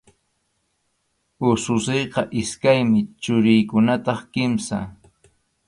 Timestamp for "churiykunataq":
3.21-4.19